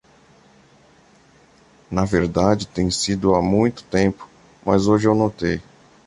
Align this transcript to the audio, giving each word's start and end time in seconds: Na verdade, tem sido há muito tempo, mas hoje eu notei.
Na 1.91 2.05
verdade, 2.05 2.65
tem 2.65 2.89
sido 2.89 3.35
há 3.35 3.41
muito 3.43 3.83
tempo, 3.83 4.27
mas 4.65 4.87
hoje 4.87 5.07
eu 5.07 5.13
notei. 5.13 5.61